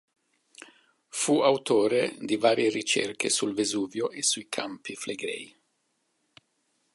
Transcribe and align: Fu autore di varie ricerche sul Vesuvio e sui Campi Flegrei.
Fu 1.09 1.41
autore 1.43 2.15
di 2.21 2.35
varie 2.35 2.71
ricerche 2.71 3.29
sul 3.29 3.53
Vesuvio 3.53 4.09
e 4.09 4.23
sui 4.23 4.49
Campi 4.49 4.95
Flegrei. 4.95 5.55